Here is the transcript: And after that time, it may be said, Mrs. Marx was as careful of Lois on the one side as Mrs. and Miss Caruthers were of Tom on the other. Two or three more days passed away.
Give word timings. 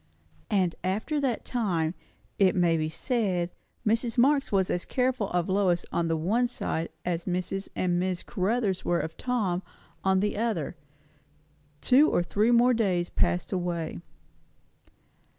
And 0.49 0.73
after 0.83 1.21
that 1.21 1.45
time, 1.45 1.93
it 2.39 2.55
may 2.55 2.75
be 2.75 2.89
said, 2.89 3.51
Mrs. 3.85 4.17
Marx 4.17 4.51
was 4.51 4.71
as 4.71 4.83
careful 4.83 5.29
of 5.29 5.47
Lois 5.47 5.85
on 5.91 6.07
the 6.07 6.17
one 6.17 6.47
side 6.47 6.89
as 7.05 7.25
Mrs. 7.25 7.69
and 7.75 7.99
Miss 7.99 8.23
Caruthers 8.23 8.83
were 8.83 8.99
of 8.99 9.15
Tom 9.15 9.61
on 10.03 10.19
the 10.19 10.37
other. 10.37 10.75
Two 11.81 12.09
or 12.09 12.23
three 12.23 12.49
more 12.49 12.73
days 12.73 13.11
passed 13.11 13.51
away. 13.51 13.99